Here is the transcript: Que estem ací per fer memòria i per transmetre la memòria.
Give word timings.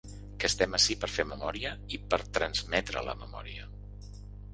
Que 0.43 0.47
estem 0.51 0.77
ací 0.77 0.95
per 1.03 1.09
fer 1.15 1.25
memòria 1.31 1.73
i 1.97 1.99
per 2.13 2.19
transmetre 2.39 3.05
la 3.09 3.15
memòria. 3.21 3.67